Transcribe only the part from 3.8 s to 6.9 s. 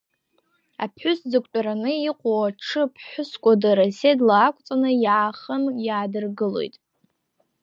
аседла ақәҵаны, иаахан иаадыргылоит.